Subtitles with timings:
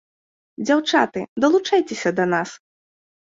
[0.69, 2.49] Дзяўчаты, далучайцеся да нас.